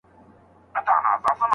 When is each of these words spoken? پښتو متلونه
پښتو 0.73 0.91
متلونه 1.03 1.47